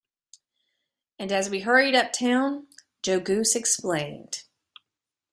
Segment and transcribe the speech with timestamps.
[1.19, 2.65] And as we hurried up town,
[3.03, 4.45] Joe Goose explained.